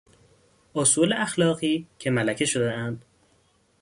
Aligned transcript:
اصول 0.75 1.13
اخلاقی 1.13 1.87
که 1.99 2.11
ملکه 2.11 2.45
شدهاند 2.45 3.05